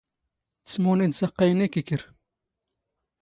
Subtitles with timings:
[0.65, 2.01] ⵜⵙⵎⵓⵏ ⵉⴷⵙ ⴰⵇⵇⴰⵢ ⵏ ⵉⴽⵉⴽⵔ.